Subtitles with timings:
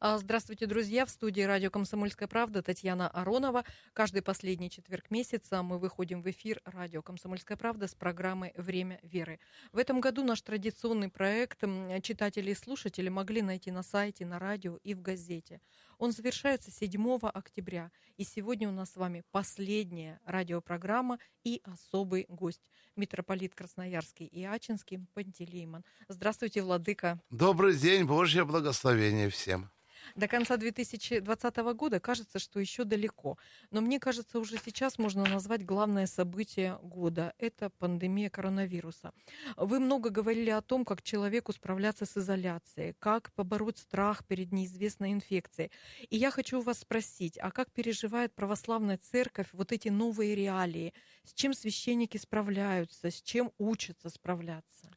[0.00, 1.04] А, здравствуйте, друзья!
[1.04, 3.64] В студии радио «Комсомольская правда» Татьяна Аронова.
[3.94, 9.40] Каждый последний четверг месяца мы выходим в эфир радио «Комсомольская правда» с программой «Время веры».
[9.72, 11.64] В этом году наш традиционный проект
[12.02, 15.60] читатели и слушатели могли найти на сайте, на радио и в газете.
[15.98, 17.90] Он завершается 7 октября.
[18.16, 22.70] И сегодня у нас с вами последняя радиопрограмма и особый гость.
[22.94, 25.84] Митрополит Красноярский и Ачинский Пантелеймон.
[26.06, 27.20] Здравствуйте, Владыка.
[27.30, 29.68] Добрый день, Божье благословение всем.
[30.14, 33.38] До конца 2020 года кажется, что еще далеко.
[33.70, 37.34] Но мне кажется, уже сейчас можно назвать главное событие года.
[37.38, 39.12] Это пандемия коронавируса.
[39.56, 45.12] Вы много говорили о том, как человеку справляться с изоляцией, как побороть страх перед неизвестной
[45.12, 45.70] инфекцией.
[46.10, 50.94] И я хочу вас спросить, а как переживает православная церковь вот эти новые реалии?
[51.24, 54.90] С чем священники справляются, с чем учатся справляться?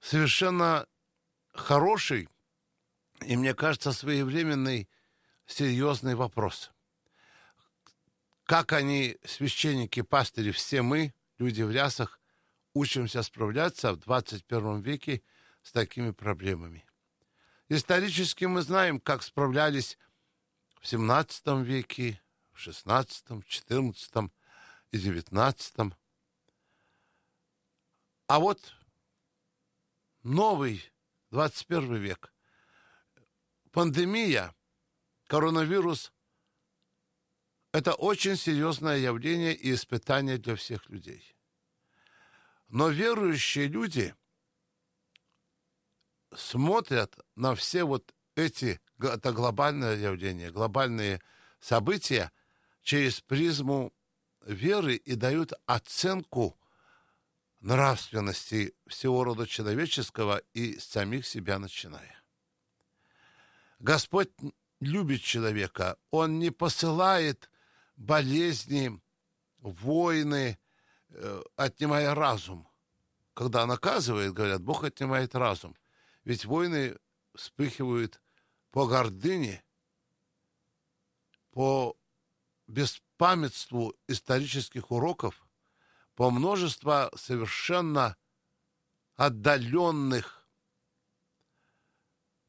[0.00, 0.86] Совершенно
[1.52, 2.28] хороший
[3.26, 4.88] и, мне кажется, своевременный,
[5.46, 6.70] серьезный вопрос.
[8.44, 12.18] Как они, священники, пастыри, все мы, люди в рясах,
[12.74, 15.22] учимся справляться в 21 веке
[15.62, 16.84] с такими проблемами.
[17.68, 19.98] Исторически мы знаем, как справлялись
[20.80, 22.20] в 17 веке,
[22.52, 24.30] в 16, 14
[24.90, 25.92] и 19.
[28.26, 28.74] А вот
[30.22, 30.82] новый
[31.30, 32.32] 21 век–
[33.72, 34.54] пандемия,
[35.26, 36.12] коронавирус–
[37.72, 41.36] это очень серьезное явление и испытание для всех людей.
[42.68, 44.14] Но верующие люди
[46.34, 51.20] смотрят на все вот эти, это глобальное явление, глобальные
[51.60, 52.32] события
[52.82, 53.92] через призму
[54.42, 56.58] веры и дают оценку
[57.60, 62.19] нравственности всего рода человеческого и самих себя начиная.
[63.80, 64.30] Господь
[64.80, 65.98] любит человека.
[66.10, 67.50] Он не посылает
[67.96, 69.00] болезни,
[69.58, 70.58] войны,
[71.08, 72.68] э, отнимая разум.
[73.32, 75.74] Когда наказывает, говорят, Бог отнимает разум.
[76.24, 76.98] Ведь войны
[77.34, 78.20] вспыхивают
[78.70, 79.64] по гордыне,
[81.52, 81.96] по
[82.66, 85.46] беспамятству исторических уроков,
[86.14, 88.16] по множеству совершенно
[89.16, 90.46] отдаленных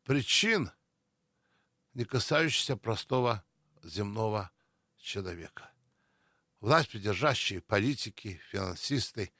[0.04, 0.72] причин–
[1.94, 3.44] не касающийся простого
[3.84, 4.52] земного
[4.98, 5.72] человека.
[6.60, 9.32] Власть придержащие политики, финансисты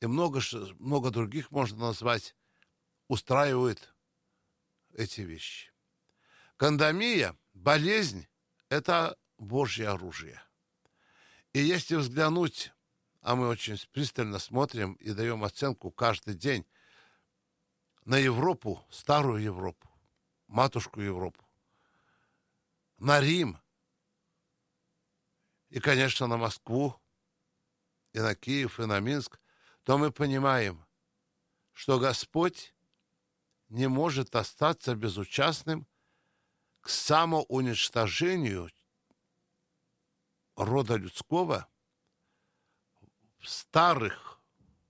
[0.00, 0.40] и много,
[0.78, 2.34] много других можно назвать
[3.08, 3.94] устраивают
[4.94, 5.70] эти вещи.
[6.56, 8.26] Кандамия, болезнь–
[8.68, 10.42] это Божье оружие.
[11.52, 12.72] И если взглянуть,
[13.22, 16.66] а мы очень пристально смотрим и даем оценку каждый день
[18.04, 19.88] на Европу, старую Европу,
[20.46, 21.44] матушку Европу,
[23.00, 23.58] на Рим
[25.70, 26.94] и, конечно, на Москву,
[28.12, 29.40] и на Киев, и на Минск,
[29.84, 30.86] то мы понимаем,
[31.72, 32.74] что Господь
[33.68, 35.86] не может остаться безучастным
[36.80, 38.70] к самоуничтожению
[40.56, 41.68] рода людского
[43.38, 44.38] в старых,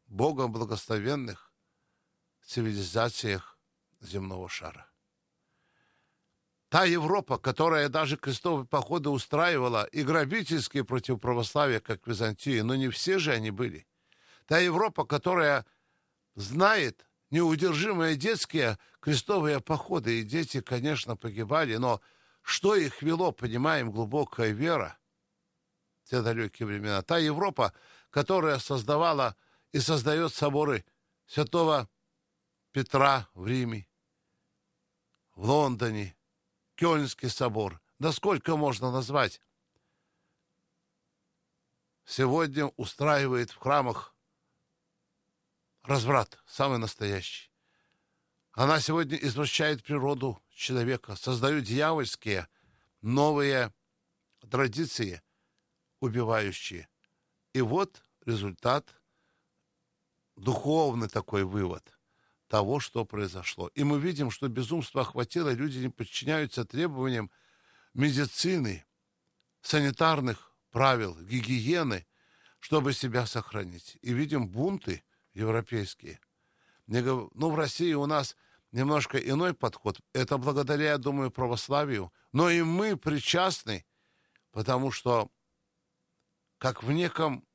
[0.06, 1.53] Богом благословенных
[2.43, 3.56] цивилизациях
[4.00, 4.89] земного шара.
[6.70, 12.88] Та Европа, которая даже крестовые походы устраивала и грабительские против православия, как Византии, но не
[12.91, 13.88] все же они были.
[14.47, 15.66] Та Европа, которая
[16.36, 22.00] знает неудержимые детские крестовые походы, и дети, конечно, погибали, но
[22.41, 24.97] что их вело, понимаем, глубокая вера
[26.04, 27.02] в те далекие времена.
[27.02, 27.72] Та Европа,
[28.10, 29.34] которая создавала
[29.72, 30.84] и создает соборы
[31.26, 31.91] святого
[32.70, 33.88] Петра в Риме,
[35.34, 36.14] в Лондоне,
[36.80, 37.78] Кёльнский собор.
[37.98, 39.42] Да сколько можно назвать?
[42.06, 44.14] Сегодня устраивает в храмах
[45.82, 47.52] разврат, самый настоящий.
[48.52, 52.48] Она сегодня извращает природу человека, создает дьявольские
[53.02, 53.75] новые
[54.50, 55.22] традиции,
[56.00, 56.88] убивающие.
[57.52, 58.88] И вот результат,
[60.34, 61.94] духовный такой вывод–
[62.50, 63.69] того, что произошло.
[63.76, 67.31] И мы видим, что безумство охватило, люди не подчиняются требованиям
[67.94, 68.85] медицины,
[69.62, 72.05] санитарных правил, гигиены,
[72.58, 73.99] чтобы себя сохранить.
[74.02, 76.19] И видим бунты европейские.
[76.88, 78.37] Ну, в России у нас
[78.73, 80.00] немножко иной подход.
[80.12, 82.12] Это благодаря, я думаю, православию.
[82.32, 83.87] Но и мы причастны,
[84.50, 85.31] потому что
[86.58, 87.46] как в неком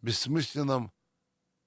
[0.00, 0.92] бессмысленном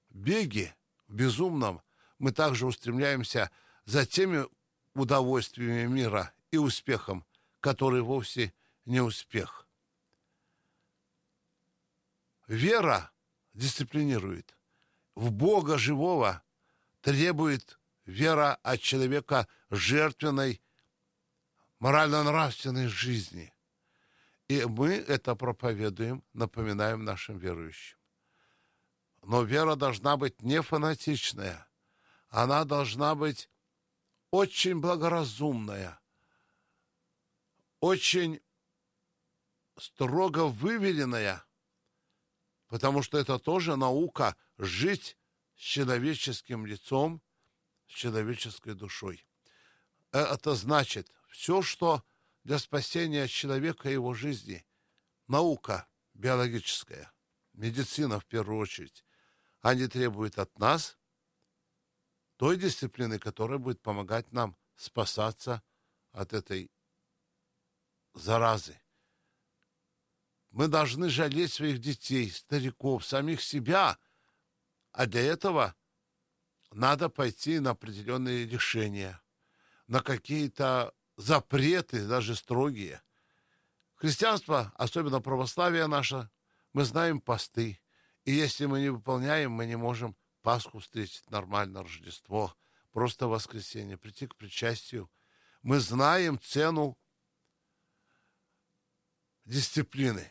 [0.08, 0.74] беге
[1.08, 1.82] безумном,
[2.18, 3.50] мы также устремляемся
[3.84, 4.46] за теми
[4.94, 7.24] удовольствиями мира и успехом,
[7.60, 8.52] который вовсе
[8.84, 9.66] не успех.
[12.46, 13.10] Вера
[13.54, 14.56] дисциплинирует.
[15.14, 16.42] В Бога живого
[17.00, 20.62] требует вера от человека жертвенной,
[21.78, 23.52] морально-нравственной жизни.
[24.48, 27.98] И мы это проповедуем, напоминаем нашим верующим.
[29.22, 31.68] Но вера должна быть не фанатичная.
[32.28, 33.48] Она должна быть
[34.30, 36.00] очень благоразумная,
[37.80, 38.40] очень
[39.78, 41.44] строго выверенная,
[42.66, 45.16] потому что это тоже наука жить
[45.56, 47.22] с человеческим лицом,
[47.86, 49.26] с человеческой душой.
[50.12, 52.04] Э, это значит, все, что
[52.44, 54.64] для спасения человека и его жизни,
[55.26, 57.12] наука биологическая,
[57.52, 59.04] медицина в первую очередь,
[59.60, 60.98] они требуют от нас
[62.36, 65.62] той дисциплины, которая будет помогать нам спасаться
[66.12, 66.70] от этой
[68.14, 68.80] заразы.
[70.50, 73.98] Мы должны жалеть своих детей, стариков, самих себя,
[74.92, 75.74] а для этого
[76.70, 79.20] надо пойти на определенные решения,
[79.86, 83.02] на какие-то запреты, даже строгие.
[83.94, 86.30] Христианство, особенно православие наше,
[86.72, 87.80] мы знаем посты.
[88.28, 92.54] И если мы не выполняем, мы не можем Пасху встретить нормально, Рождество,
[92.92, 95.10] просто воскресенье, прийти к причастию.
[95.62, 96.98] Мы знаем цену
[99.46, 100.30] дисциплины.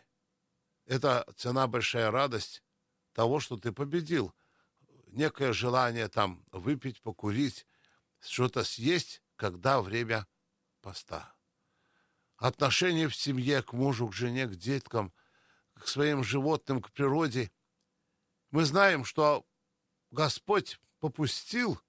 [0.85, 2.63] Это цена большая радость
[3.13, 4.31] того, что ты победил.
[5.07, 7.65] Некое желание там выпить, покурить,
[8.19, 10.27] что-то съесть, когда время
[10.81, 11.35] поста.
[12.35, 15.11] Отношение в семье к мужу, к жене, к деткам,
[15.73, 17.51] к своим животным, к природе.
[18.51, 19.45] Мы знаем, что
[20.11, 21.79] Господь попустил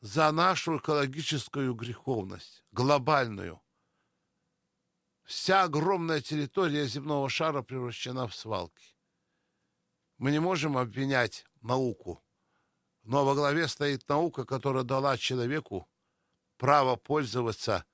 [0.00, 3.60] за нашу экологическую греховность, глобальную.
[5.24, 8.94] Вся огромная территория земного шара превращена в свалки.
[10.18, 12.22] Мы не можем обвинять науку,
[13.02, 15.88] но во главе стоит наука, которая дала человеку
[16.56, 17.84] право пользоваться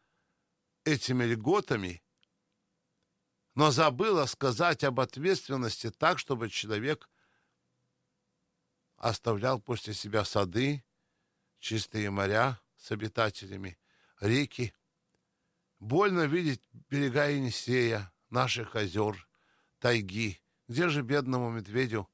[0.84, 2.02] этими льготами,
[3.54, 7.08] но забыла сказать об ответственности так, чтобы человек
[9.00, 10.84] оставлял после себя сады,
[11.58, 13.78] чистые моря с обитателями,
[14.20, 14.74] реки.
[15.78, 19.26] Больно видеть берега Енисея, наших озер,
[19.78, 20.38] тайги.
[20.68, 22.08] Где же бедному медведю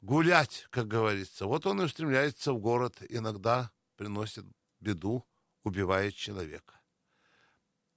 [0.00, 1.46] гулять, как говорится?
[1.46, 4.46] Вот он и устремляется в город, иногда приносит
[4.80, 5.24] беду,
[5.62, 6.80] убивает человека.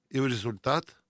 [0.09, 1.01] И в результат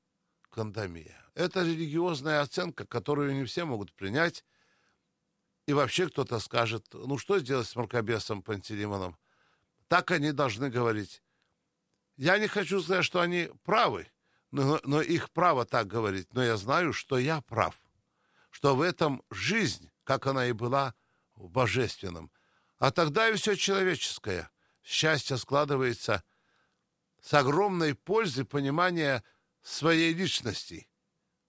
[0.51, 1.19] кандамия.
[1.33, 4.45] Это религиозная оценка, которую не все могут принять,
[5.65, 9.17] и вообще кто-то скажет, ну что сделать с мракобесом Пантелеймоном?
[9.87, 11.23] Так они должны говорить.
[12.17, 14.07] Я не хочу сказать, что они правы,
[14.51, 16.31] но, но их право так говорить.
[16.33, 17.75] Но я знаю, что я прав.
[18.51, 20.93] Что в этом жизнь, как она и была
[21.35, 22.31] в божественном.
[22.77, 24.49] А тогда и все человеческое.
[24.83, 26.23] Счастье складывается
[27.21, 29.23] с огромной пользой понимания
[29.63, 30.87] своей личности,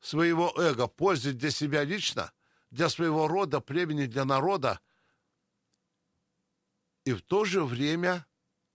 [0.00, 2.32] своего эго, пользы для себя лично–
[2.70, 4.80] для своего рода, племени, для народа,
[7.04, 8.26] и в то же время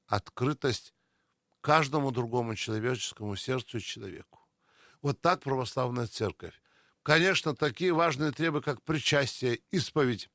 [0.07, 0.93] открытость
[1.59, 4.39] каждому другому человеческому сердцу и человеку.
[5.01, 6.61] Вот так православная церковь.
[7.03, 10.29] Конечно, такие важные требы, как причастие, исповедь,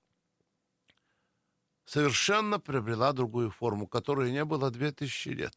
[1.84, 5.54] совершенно приобрела другую форму, которой не было две тысячи лет.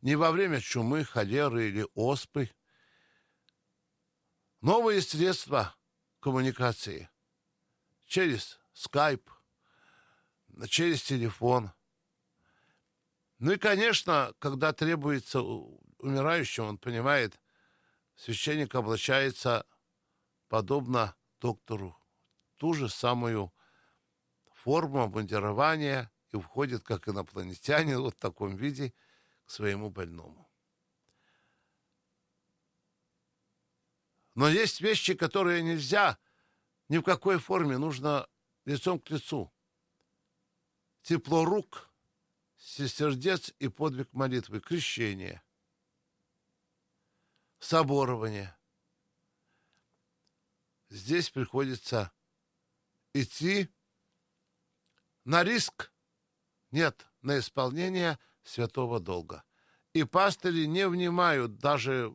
[0.00, 2.50] Не во время чумы, холеры или оспы.
[4.60, 5.76] Новые средства
[6.18, 7.08] коммуникации
[8.12, 9.30] через скайп,
[10.68, 11.72] через телефон.
[13.38, 17.40] Ну и, конечно, когда требуется умирающему, он понимает,
[18.14, 19.66] священник облачается
[20.48, 21.96] подобно доктору,
[22.58, 23.50] ту же самую
[24.52, 28.92] форму обмундирования и входит, как инопланетянин, вот в таком виде
[29.46, 30.50] к своему больному.
[34.34, 36.18] Но есть вещи, которые нельзя
[36.92, 38.28] ни в какой форме, нужно
[38.66, 39.50] лицом к лицу.
[41.00, 41.90] Тепло рук,
[42.58, 45.42] сердец и подвиг молитвы, крещение,
[47.60, 48.54] соборование.
[50.90, 52.12] Здесь приходится
[53.14, 53.70] идти
[55.24, 55.94] на риск,
[56.72, 59.44] нет, на исполнение святого долга.
[59.94, 62.14] И пастыри не внимают даже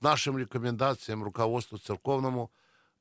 [0.00, 2.52] нашим рекомендациям, руководству церковному,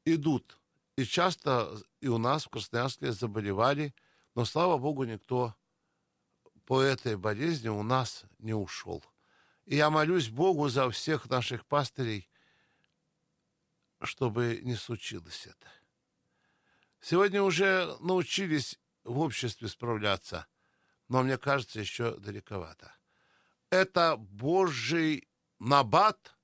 [0.05, 0.60] идут
[0.95, 3.93] и часто и у нас в Красноярске заболевали,
[4.35, 5.55] но, слава богу, никто
[6.65, 9.03] по этой болезни у нас не ушел.
[9.65, 12.29] И я молюсь Богу за всех наших пастырей,
[14.01, 15.69] чтобы не случилось это.
[16.99, 20.47] Сегодня уже научились в обществе справляться,
[21.07, 22.93] но мне кажется, еще далековато.
[23.69, 25.27] Это Божий
[25.59, 26.35] набат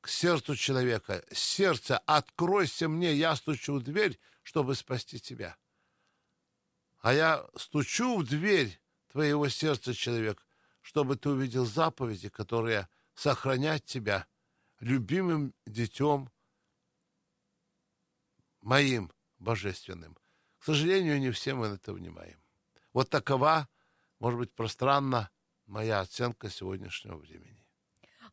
[0.00, 1.24] к сердцу человека.
[1.32, 5.56] Сердце, откройся мне, я стучу в дверь, чтобы спасти тебя.
[7.00, 10.46] А я стучу в дверь твоего сердца, человек,
[10.80, 14.26] чтобы ты увидел заповеди, которые сохранят тебя
[14.80, 16.30] любимым детем
[18.60, 20.16] моим божественным.
[20.58, 22.42] К сожалению, не все мы это внимаем.
[22.92, 23.68] Вот такова,
[24.18, 25.30] может быть, пространна
[25.66, 27.59] моя оценка сегодняшнего времени.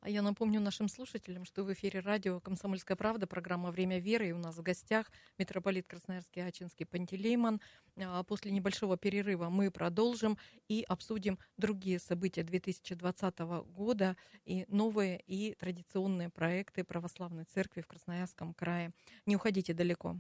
[0.02, 4.30] А я напомню нашим слушателям, что в эфире радио «Комсомольская правда» программа «Время веры».
[4.30, 7.60] И у нас в гостях митрополит Красноярский Ачинский Пантелеймон.
[7.98, 10.38] А, после небольшого перерыва мы продолжим
[10.68, 18.54] и обсудим другие события 2020 года и новые и традиционные проекты Православной Церкви в Красноярском
[18.54, 18.92] крае.
[19.26, 20.18] Не уходите далеко.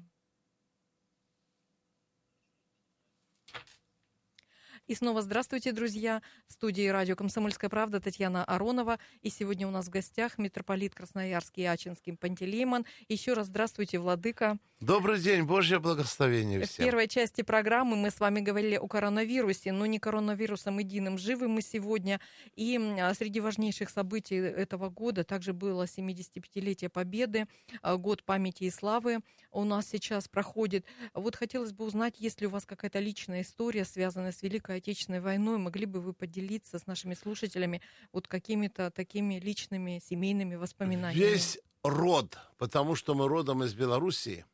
[4.87, 6.21] И снова здравствуйте, друзья.
[6.47, 8.99] В студии радио «Комсомольская правда» Татьяна Аронова.
[9.21, 12.85] И сегодня у нас в гостях митрополит Красноярский и Ачинский Пантелеймон.
[13.09, 14.57] Еще раз здравствуйте, Владыка.
[14.79, 16.85] Добрый день, Божье благословение всем.
[16.85, 21.17] В первой части программы мы с вами говорили о коронавирусе, но не коронавирусом единым.
[21.17, 22.21] Живы мы сегодня.
[22.55, 27.47] И а, среди важнейших событий этого года также было 75-летие Победы,
[27.81, 29.19] а, год памяти и славы
[29.57, 30.85] у нас сейчас проходит.
[31.13, 35.19] Вот хотелось бы узнать, есть ли у вас какая-то личная история, связанная с Великой Отечественной
[35.19, 41.19] войной, могли бы вы поделиться с нашими слушателями вот какими-то такими личными семейными воспоминаниями?
[41.19, 44.45] Весь род, потому что мы родом из Белоруссии,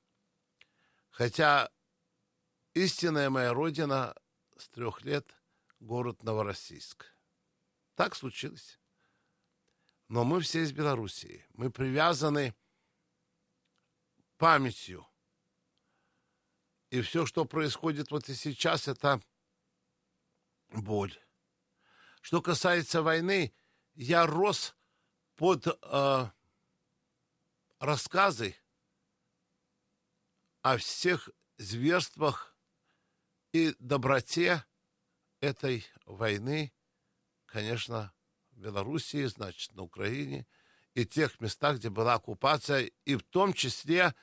[1.09, 1.69] хотя
[2.73, 4.15] истинная моя родина
[4.57, 5.35] с трех лет
[5.81, 7.05] город Новороссийск.
[7.95, 8.79] Так случилось.
[10.07, 11.45] Но мы все из Белоруссии.
[11.53, 12.55] Мы привязаны
[14.43, 15.07] памятью.
[16.89, 19.21] И все, что происходит вот и сейчас, это
[20.67, 21.17] боль.
[22.19, 23.53] Что касается войны,
[23.93, 24.75] я рос
[25.37, 26.29] под э,
[27.79, 28.57] рассказы
[30.61, 32.53] о всех зверствах
[33.53, 34.65] и доброте
[35.39, 36.73] этой войны,
[37.45, 38.13] конечно,
[38.51, 40.45] в Белоруссии, значит, на Украине,
[40.95, 44.13] и тех местах, где была оккупация, и в том числе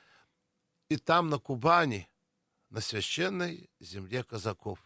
[0.91, 2.09] и там, на Кубани,
[2.69, 4.77] на священной земле казаков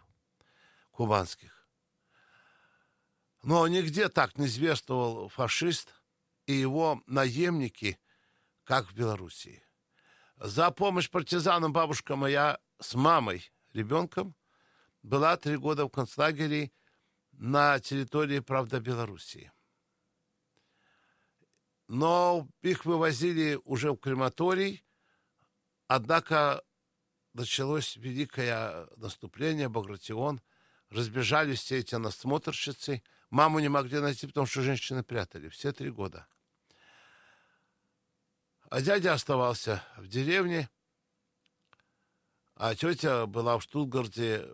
[0.91, 1.67] кубанских.
[3.41, 5.89] Но нигде так не зверствовал фашист
[6.45, 7.99] и его наемники,
[8.65, 9.63] как в Белоруссии.
[10.37, 14.35] За помощь партизанам бабушка моя с мамой, ребенком,
[15.01, 16.71] была три года в концлагере
[17.31, 19.51] на территории, правда, Белоруссии.
[21.87, 24.84] Но их вывозили уже в крематорий,
[25.87, 26.63] однако
[27.33, 30.41] началось великое наступление, Багратион,
[30.89, 33.03] разбежались все эти насмотрщицы–
[33.35, 35.49] Маму не могли найти, потому что женщины прятали.
[35.49, 36.27] Все три года.
[38.69, 40.69] А дядя оставался в деревне,
[42.55, 44.47] а тетя была в Штутгарте,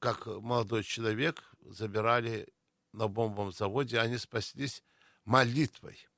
[0.00, 2.48] как молодой человек, забирали
[2.92, 4.82] на бомбовом заводе, они спаслись
[5.24, 6.08] молитвой.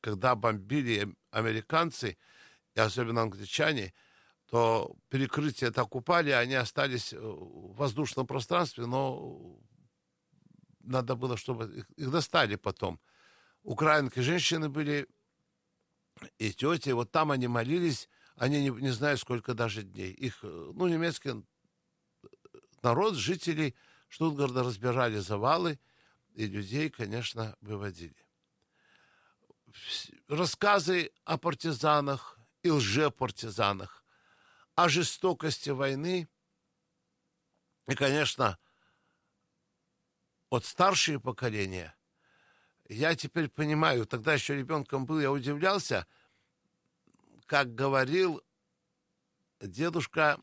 [0.00, 2.16] Когда бомбили американцы,
[2.74, 3.92] и особенно англичане,
[4.46, 9.58] то перекрытие так упали, они остались в воздушном пространстве, но
[10.80, 13.00] надо было, чтобы их, достали потом.
[13.62, 15.08] Украинки женщины были
[16.38, 20.12] и тети, вот там они молились, они не, не знаю, сколько даже дней.
[20.12, 21.44] Их, ну, немецкий
[22.82, 23.74] народ, жители
[24.08, 25.78] Штутгарда разбирали завалы,
[26.34, 28.16] и людей, конечно, выводили.
[30.28, 34.04] Рассказы о партизанах и лжепартизанах,
[34.74, 36.28] о жестокости войны,
[37.86, 38.58] и, конечно,
[40.50, 41.94] от старшее поколение,
[42.88, 46.06] я теперь понимаю, тогда еще ребенком был, я удивлялся,
[47.46, 48.42] как говорил
[49.60, 50.40] дедушка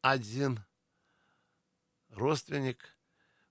[0.00, 0.64] один
[2.10, 2.96] родственник.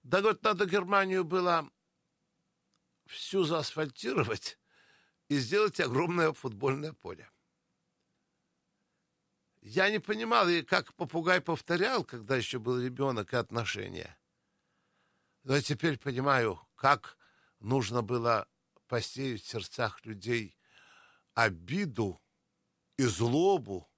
[0.04, 1.70] Да, говорит, надо Германию было
[3.06, 4.58] всю заасфальтировать
[5.30, 7.30] и сделать огромное футбольное поле.
[9.62, 14.16] Я не понимал, и как попугай повторял, когда еще был ребенок, и отношения.
[15.44, 17.18] Но я теперь понимаю, как
[17.60, 18.48] нужно было
[18.88, 20.56] посеять в сердцах людей
[21.34, 22.22] обиду
[22.98, 23.90] и злобу,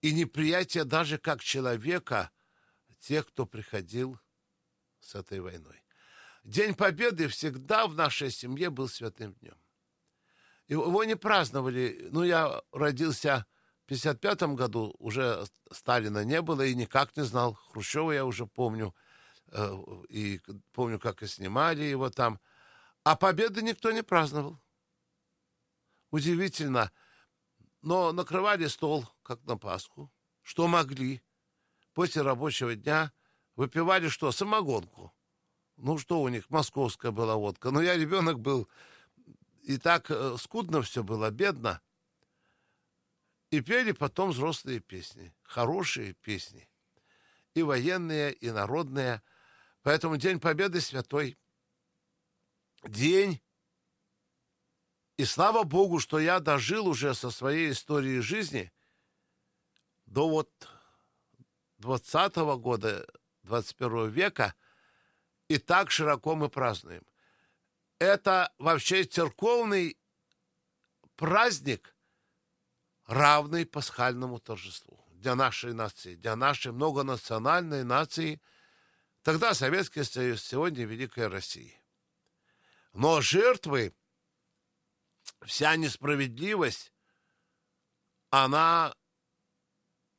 [0.00, 2.30] и неприятие даже как человека
[3.00, 4.18] тех, кто приходил
[5.00, 5.82] с этой войной.
[6.44, 9.58] День Победы всегда в нашей семье был святым днем.
[10.68, 12.08] Его не праздновали.
[12.10, 13.46] Ну, я родился
[13.84, 17.54] в 55 году, уже Сталина не было и никак не знал.
[17.54, 18.94] Хрущева я уже помню.
[19.50, 19.74] Э,
[20.10, 20.40] и
[20.72, 22.38] помню, как и снимали его там.
[23.02, 24.60] А Победы никто не праздновал.
[26.10, 26.92] Удивительно.
[27.80, 30.12] Но накрывали стол, как на Пасху.
[30.42, 31.22] Что могли.
[31.94, 33.12] После рабочего дня
[33.56, 34.32] выпивали что?
[34.32, 35.14] Самогонку.
[35.76, 36.50] Ну, что у них?
[36.50, 37.70] Московская была водка.
[37.70, 38.68] Но я ребенок был,
[39.68, 41.82] и так э, скудно все было, бедно.
[43.50, 46.66] И пели потом взрослые песни, хорошие песни.
[47.52, 49.22] И военные, и народные.
[49.82, 51.36] Поэтому День Победы святой.
[52.82, 53.42] День.
[55.18, 58.72] И слава Богу, что я дожил уже со своей историей жизни
[60.06, 60.50] до вот
[61.76, 63.06] 20 -го года
[63.42, 64.54] 21 века–
[65.48, 67.02] и так широко мы празднуем.
[67.98, 69.98] Это вообще церковный
[71.16, 71.96] праздник,
[73.06, 78.40] равный пасхальному торжеству для нашей нации, для нашей многонациональной нации.
[79.22, 81.74] Тогда Советский Союз, сегодня Великая Россия.
[82.92, 83.94] Но жертвы,
[85.44, 86.92] вся несправедливость,
[88.30, 88.94] она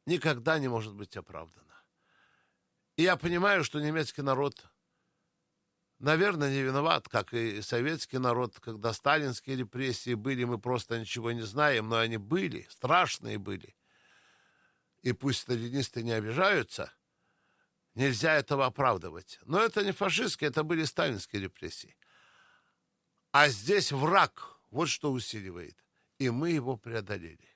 [0.05, 1.81] никогда не может быть оправдана.
[2.98, 4.65] И я понимаю, что немецкий народ
[6.00, 11.41] наверное, не виноват, как и советский народ, когда сталинские репрессии были, мы просто ничего не
[11.41, 13.75] знаем, но они были, страшные были.
[15.01, 16.91] И пусть сталинисты не обижаются,
[17.96, 19.39] нельзя этого оправдывать.
[19.44, 21.96] Но это не фашистские, это были сталинские репрессии.
[23.32, 25.77] А здесь враг, вот что усиливает.
[26.18, 27.48] И мы его преодолели.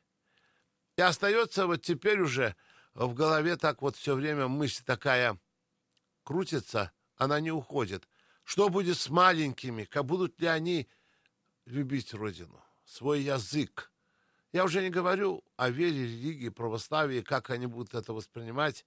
[0.96, 2.56] И остается вот теперь уже
[2.94, 5.40] в голове так вот все время мысль такая
[6.24, 8.08] крутится, она не уходит.
[8.44, 9.86] Что будет с маленькими?
[9.86, 10.90] Как будут ли они
[11.66, 13.92] любить Родину, свой язык?
[14.52, 18.86] Я уже не говорю о вере, религии, православии, как они будут это воспринимать.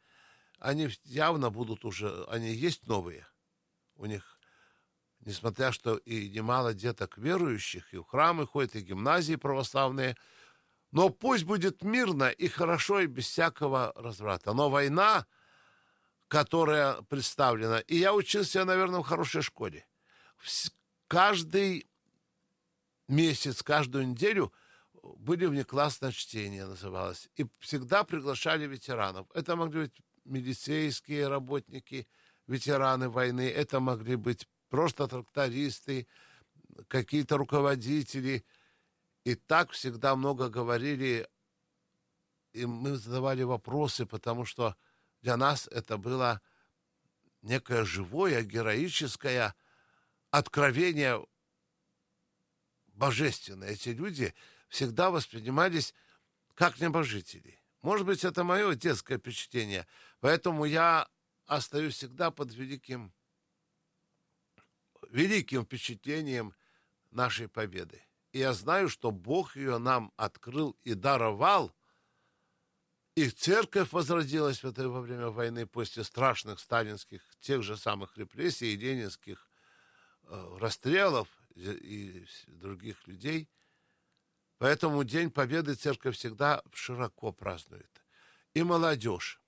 [0.59, 3.27] Они явно будут уже, они есть новые.
[3.97, 4.39] У них,
[5.21, 10.17] несмотря что и немало деток верующих, и в храмы ходят, и гимназии православные,
[10.93, 14.53] но пусть будет мирно и хорошо, и без всякого разврата.
[14.53, 15.27] Но война
[16.29, 17.81] которая представлена.
[17.81, 19.87] И я учился, наверное, в хорошей школе.
[21.09, 21.87] Каждый
[23.09, 24.53] месяц, каждую неделю
[25.19, 27.29] были внеклассное чтение, называлось.
[27.37, 29.29] И всегда приглашали ветеранов.
[29.35, 32.09] Это могли быть милицейские работники,
[32.49, 36.09] ветераны войны, это могли быть просто трактористы,
[36.89, 38.45] какие-то руководители.
[39.25, 41.29] И так всегда много говорили,
[42.53, 44.77] и мы задавали вопросы, потому что
[45.23, 46.41] для нас это было
[47.43, 49.55] некое живое, героическое
[50.31, 51.25] откровение
[52.89, 53.71] божественное.
[53.71, 54.35] Эти люди
[54.69, 55.95] всегда воспринимались
[56.55, 57.61] как небожители.
[57.83, 59.87] Может быть, это мое детское впечатление.
[60.21, 61.09] Поэтому я
[61.47, 63.13] остаюсь всегда под великим,
[65.11, 66.55] великим впечатлением
[67.11, 68.03] нашей победы.
[68.33, 71.73] И я знаю, что Бог ее нам открыл и даровал–
[73.17, 78.75] и церковь возродилась в это во время войны после страшных сталинских, тех же самых репрессий
[78.75, 79.49] и ленинских
[80.25, 83.49] э, расстрелов и, других людей.
[84.59, 87.91] Поэтому День Победы церковь всегда широко празднует.
[88.53, 89.41] И молодежь,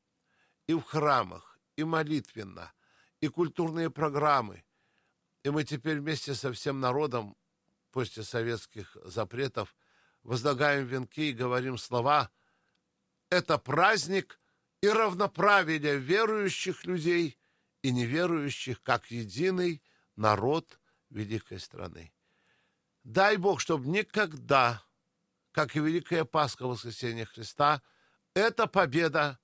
[0.66, 2.72] и в храмах, и молитвенно,
[3.20, 4.64] и культурные программы.
[5.42, 7.36] И мы теперь вместе со всем народом
[7.90, 9.76] после советских запретов
[10.22, 12.30] возлагаем венки и говорим слова–
[13.30, 14.40] это праздник
[14.80, 17.38] и равноправие верующих людей
[17.82, 19.82] и неверующих, как единый
[20.16, 20.78] народ
[21.10, 22.12] великой страны.
[23.04, 24.82] Дай Бог, чтобы никогда,
[25.52, 27.82] как и Великая Пасха Воскресения Христа,
[28.34, 29.38] эта победа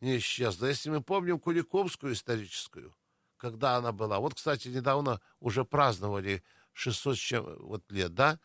[0.00, 0.66] не исчезла.
[0.66, 2.96] Если мы помним Куликовскую историческую,
[3.36, 4.20] когда она была.
[4.20, 8.40] Вот, кстати, недавно уже праздновали 600 чем, вот, лет, да?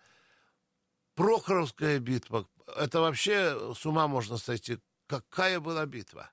[1.16, 4.80] Прохоровская битва, это вообще с ума можно сойти.
[5.08, 6.32] Какая была битва?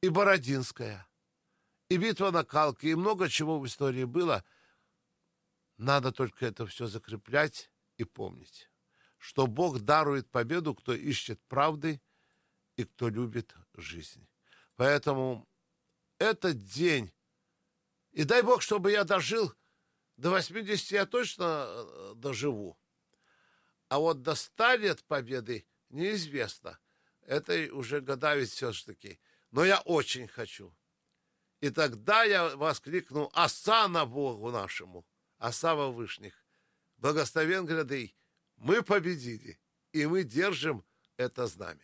[0.00, 1.06] И Бородинская,
[1.88, 4.44] и битва на Калке, и много чего в истории было.
[5.78, 8.70] Надо только это все закреплять и помнить,
[9.18, 12.00] что Бог дарует победу, кто ищет правды
[12.76, 14.26] и кто любит жизнь.
[14.76, 15.48] Поэтому
[16.18, 17.12] этот день,
[18.12, 19.52] и дай Бог, чтобы я дожил
[20.16, 22.78] до 80, я точно э, доживу.
[23.88, 26.78] А вот до 100 лет победы неизвестно.
[27.22, 29.20] Это уже года ведь все-таки.
[29.50, 30.74] Но я очень хочу.
[31.60, 35.06] И тогда я воскликнул «Оса на Богу нашему,
[35.38, 36.44] оса во вышних,
[36.98, 38.14] благословен гряды,
[38.56, 39.58] мы победили,
[39.92, 40.84] и мы держим
[41.16, 41.80] это знамя».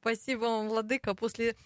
[0.00, 1.14] Спасибо вам, Владыка.
[1.14, 1.56] После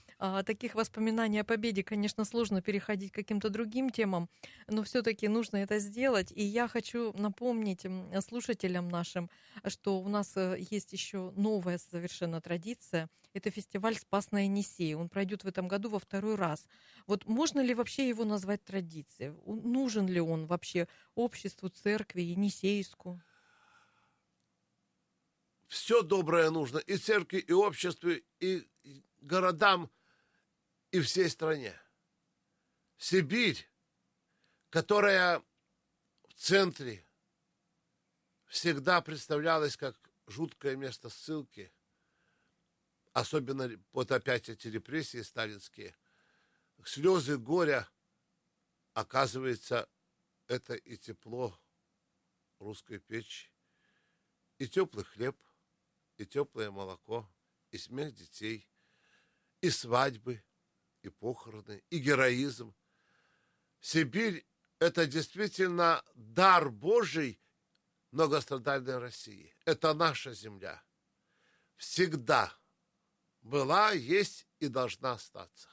[0.44, 4.28] таких воспоминаний о победе, конечно, сложно переходить к каким-то другим темам,
[4.66, 6.32] но все-таки нужно это сделать.
[6.34, 7.86] И я хочу напомнить
[8.26, 9.30] слушателям нашим,
[9.66, 13.08] что у нас э, есть еще новая совершенно традиция.
[13.32, 14.96] Это фестиваль «Спас на Енисее».
[14.96, 16.66] Он пройдет в этом году во второй раз.
[17.06, 19.34] Вот можно ли вообще его назвать традицией?
[19.46, 23.20] Нужен ли он вообще обществу, церкви, Енисейску?
[25.68, 28.66] Все доброе нужно и церкви, и обществу, и
[29.20, 29.90] городам,
[30.90, 31.78] и всей стране.
[32.96, 33.68] Сибирь,
[34.70, 35.42] которая
[36.28, 37.06] в центре
[38.46, 39.96] всегда представлялась как
[40.26, 41.72] жуткое место ссылки,
[43.12, 45.96] особенно вот опять эти репрессии сталинские,
[46.84, 47.88] слезы горя,
[48.94, 49.88] оказывается,
[50.46, 51.58] это и тепло
[52.58, 53.50] русской печи,
[54.58, 55.36] и теплый хлеб,
[56.16, 57.30] и теплое молоко,
[57.70, 58.68] и смех детей,
[59.60, 60.42] и свадьбы,
[61.08, 62.74] и похороны, и героизм.
[63.80, 64.46] Сибирь–
[64.78, 67.40] это действительно дар Божий
[68.10, 69.54] многострадальной России.
[69.64, 70.82] Это наша земля.
[71.76, 72.52] Всегда
[73.42, 75.68] была, есть и должна остаться.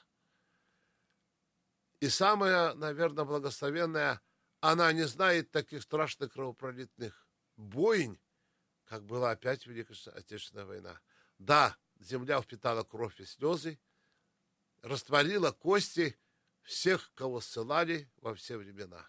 [2.00, 4.20] И самое, наверное, благословенное,
[4.60, 8.20] она не знает таких страшных кровопролитных бойнь,
[8.84, 11.00] как была опять Великая Отечественная война.
[11.38, 13.80] Да, земля впитала кровь и слезы,
[14.86, 16.16] растворила кости
[16.62, 19.08] всех, кого ссылали во все времена.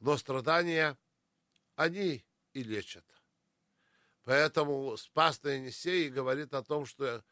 [0.00, 0.98] Но страдания
[1.76, 3.04] они и лечат.
[4.24, 7.24] Поэтому Спас на Енисей говорит о том, что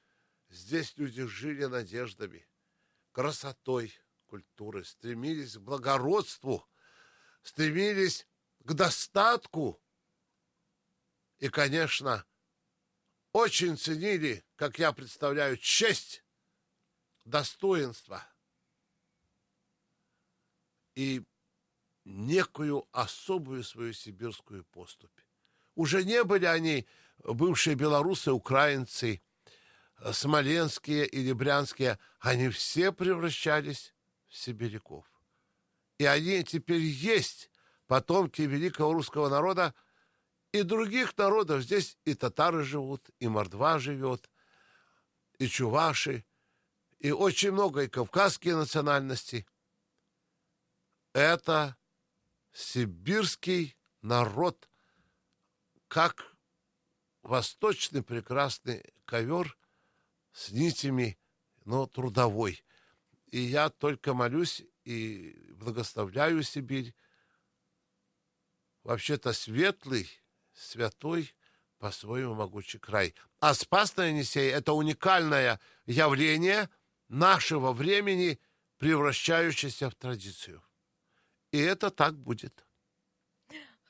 [0.49, 2.49] здесь люди жили надеждами,
[3.11, 3.93] красотой
[4.27, 6.69] культуры, стремились к благородству,
[7.43, 8.29] стремились
[8.61, 9.83] к достатку
[11.39, 12.25] и, конечно,
[13.33, 16.25] очень ценили, как я представляю, честь
[17.25, 18.27] достоинства
[20.95, 21.23] и
[22.05, 25.19] некую особую свою сибирскую поступь.
[25.75, 26.87] Уже не были они
[27.19, 29.23] бывшие белорусы, украинцы,
[30.13, 33.95] смоленские или брянские, они все превращались
[34.29, 35.07] в сибиряков.
[35.99, 37.51] И они теперь есть
[37.87, 39.75] потомки великого русского народа
[40.53, 41.63] и других народов.
[41.63, 44.31] Здесь и татары живут, и мордва живет,
[45.39, 46.25] и чуваши,
[47.01, 49.47] и очень много и кавказские национальности.
[51.13, 51.77] Это
[52.53, 54.69] сибирский народ,
[55.89, 56.37] как
[57.23, 59.59] восточный прекрасный ковер
[60.33, 61.19] с нитями,
[61.65, 62.63] но трудовой.
[63.27, 66.95] И я только молюсь и благословляю Сибирь.
[68.83, 70.11] Вообще-то светлый,
[70.53, 71.35] святой,
[71.79, 73.15] по-своему могучий край.
[73.41, 76.69] А Спасная Енисей– это уникальное явление–
[77.11, 78.39] нашего времени,
[78.79, 80.63] превращающийся в традицию.
[81.53, 82.65] И это так будет.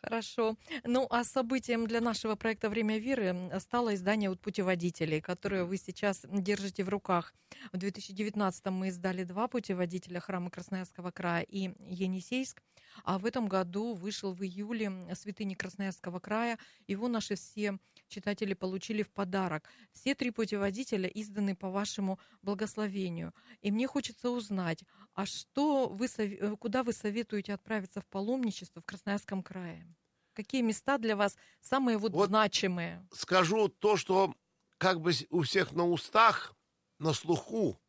[0.03, 0.57] Хорошо.
[0.85, 6.25] Ну, а событием для нашего проекта «Время веры» стало издание вот путеводителей, которые вы сейчас
[6.27, 7.35] держите в руках.
[7.71, 12.63] В 2019 мы издали два путеводителя храма Красноярского края и Енисейск.
[13.05, 16.59] А в этом году вышел в июле святыни Красноярского края.
[16.87, 17.79] Его наши все
[18.11, 19.69] читатели получили в подарок.
[19.93, 23.33] Все три путеводителя изданы по вашему благословению.
[23.63, 28.85] И мне хочется узнать, а что вы, э, куда вы советуете отправиться в паломничество в
[28.85, 29.87] Красноярском крае?
[30.35, 33.07] Какие места для вас самые вот, вот значимые?
[33.13, 34.35] Скажу то, что
[34.79, 36.55] как бы у всех на устах,
[36.99, 37.81] на слуху,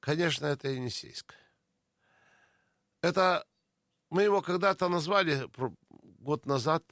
[0.00, 1.34] конечно, это Енисейск.
[3.00, 3.46] Это
[4.10, 5.48] мы его когда-то назвали
[6.20, 6.84] год назад,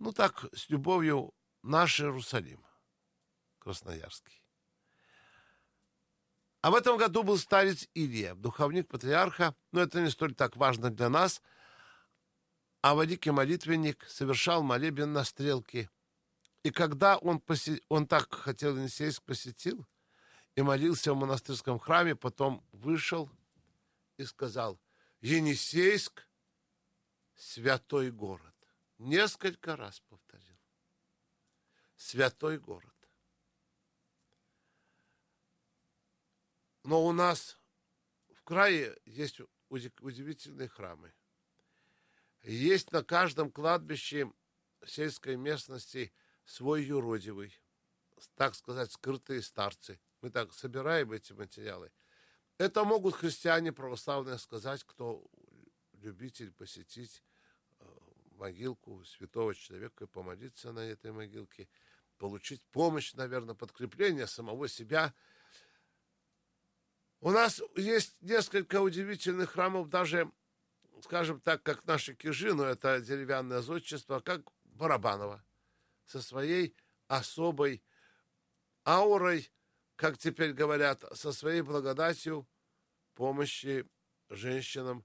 [0.00, 1.32] ну так, с любовью,
[1.62, 2.64] наш Иерусалим,
[3.58, 4.42] Красноярский.
[6.62, 10.90] А в этом году был старец Илья, духовник патриарха, но это не столь так важно
[10.90, 11.40] для нас,
[12.82, 15.88] а великий молитвенник совершал молебен на стрелке.
[16.62, 17.80] И когда он, посе...
[17.88, 19.86] он так хотел Енисейск посетил
[20.56, 23.30] и молился в монастырском храме, потом вышел
[24.16, 24.80] и сказал–
[25.20, 26.26] Енисейск–
[27.34, 28.49] святой город.
[29.00, 30.58] Несколько раз повторил.
[31.96, 32.94] Святой город.
[36.84, 37.58] Но у нас
[38.34, 41.14] в крае есть удивительные храмы.
[42.42, 44.30] Есть на каждом кладбище
[44.84, 46.12] сельской местности
[46.44, 47.58] свой юродивый,
[48.34, 49.98] так сказать, скрытые старцы.
[50.20, 51.90] Мы так собираем эти материалы.
[52.58, 55.26] Это могут христиане православные сказать, кто
[55.94, 57.24] любитель посетить
[58.40, 61.68] могилку святого человека и помолиться на этой могилке,
[62.16, 65.14] получить помощь, наверное, подкрепление самого себя.
[67.20, 70.32] У нас есть несколько удивительных храмов, даже,
[71.02, 75.44] скажем так, как наши кижи, но это деревянное зодчество, как Барабанова,
[76.06, 76.74] со своей
[77.08, 77.82] особой
[78.86, 79.52] аурой,
[79.96, 82.48] как теперь говорят, со своей благодатью
[83.14, 83.86] помощи
[84.30, 85.04] женщинам.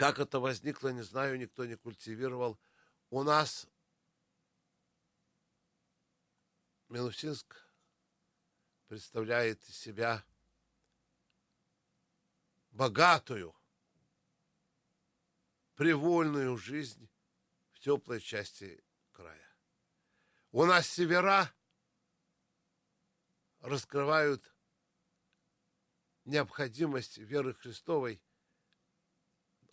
[0.00, 2.58] Как это возникло, не знаю, никто не культивировал.
[3.10, 3.66] У нас
[6.88, 7.54] Минусинск
[8.88, 10.24] представляет из себя
[12.70, 13.54] богатую,
[15.74, 17.06] привольную жизнь
[17.72, 18.82] в теплой части
[19.12, 19.54] края.
[20.50, 21.52] У нас севера
[23.58, 24.50] раскрывают
[26.24, 28.22] необходимость веры Христовой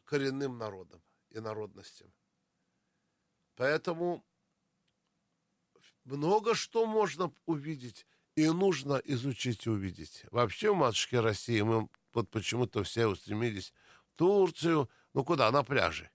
[0.08, 2.12] коренным народам и народностям.
[3.56, 4.26] Поэтому
[6.06, 10.26] много что можно увидеть и нужно изучить и увидеть.
[10.32, 13.74] Вообще в матушке России мы вот почему-то все устремились
[14.08, 16.10] в Турцию, ну куда, на пляже.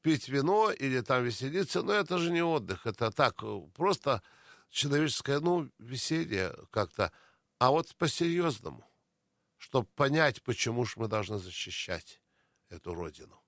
[0.00, 3.42] Пить вино или там веселиться, но это же не отдых, это так,
[3.74, 4.22] просто
[4.70, 7.12] человеческое, ну, веселье как-то.
[7.58, 8.88] А вот по-серьезному,
[9.56, 12.20] чтобы понять, почему же мы должны защищать
[12.70, 13.42] эту родину.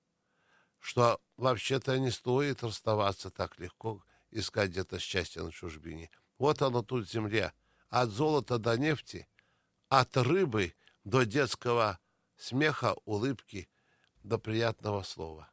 [0.79, 6.09] Что вообще-то не стоит расставаться так легко, искать где-то счастье на чужбине.
[6.37, 7.53] Вот оно тут в земле.
[7.89, 9.27] От золота до нефти,
[9.89, 11.99] от рыбы до детского
[12.37, 13.69] смеха, улыбки,
[14.23, 15.51] до приятного слова.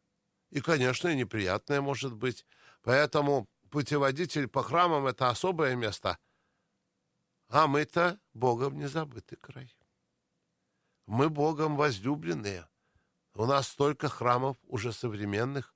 [0.51, 2.47] И, конечно, и неприятное может быть.
[2.83, 6.19] Поэтому путеводитель по храмам— это особое место.
[7.49, 9.75] А мы-то Богом не забытый край.
[11.07, 12.69] Мы Богом возлюбленные.
[13.39, 15.73] У нас столько храмов уже современных,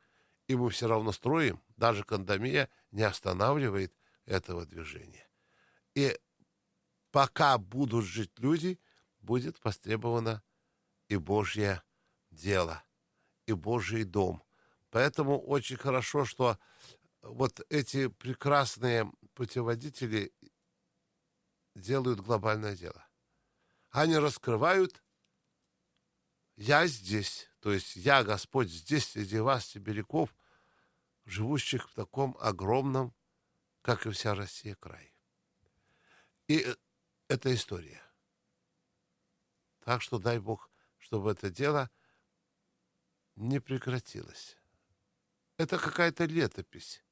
[0.48, 1.62] и мы все равно строим.
[1.77, 3.94] Даже кондомия не останавливает
[4.25, 5.31] этого движения.
[5.94, 6.18] И
[7.12, 8.81] пока будут жить люди,
[9.20, 10.42] будет востребовано
[11.07, 11.85] и Божье
[12.33, 12.83] дело,
[13.46, 14.42] и Божий дом.
[14.90, 16.59] Поэтому очень хорошо, что
[17.22, 20.35] вот эти прекрасные путеводители
[21.77, 23.07] делают глобальное дело.
[23.92, 25.01] Они раскрывают
[26.57, 30.35] «Я здесь», то есть «Я, Господь, здесь среди вас, сибиряков,
[31.25, 33.14] живущих в таком огромном,
[33.83, 35.14] как и вся Россия, край».
[36.48, 36.66] И
[37.29, 38.03] это история.
[39.79, 41.88] Так что дай Бог, чтобы это дело
[43.37, 44.57] не прекратилось.
[45.57, 47.05] Это какая-то летопись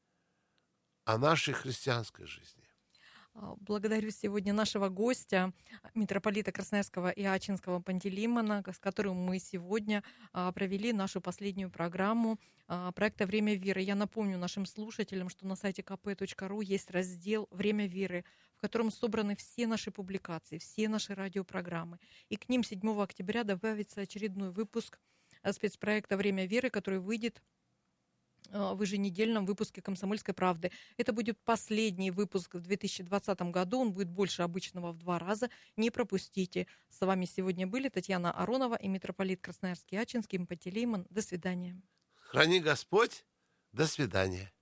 [1.05, 2.60] о нашей христианской жизни.
[3.35, 5.53] А, благодарю сегодня нашего гостя,
[5.95, 12.90] митрополита Красноярского и Ачинского Пантелеймона, с которым мы сегодня а, провели нашу последнюю программу а,
[12.93, 13.83] проекта «Время веры».
[13.83, 18.25] Я напомню нашим слушателям, что на сайте kp.ru есть раздел «Время веры»,
[18.57, 21.99] в котором собраны все наши публикации, все наши радиопрограммы.
[22.29, 24.99] И к ним 7 октября добавится очередной выпуск
[25.53, 27.40] спецпроекта «Время веры», который выйдет
[28.53, 30.71] в еженедельном выпуске «Комсомольской правды».
[30.97, 33.81] Это будет последний выпуск в 2020 году.
[33.81, 35.49] Он будет больше обычного в два раза.
[35.77, 36.67] Не пропустите.
[36.89, 41.07] С вами сегодня были Татьяна Аронова и митрополит Красноярский Ачинский Пантелеймон.
[41.11, 41.81] До свидания.
[42.15, 43.25] Храни Господь.
[43.73, 44.53] До свидания.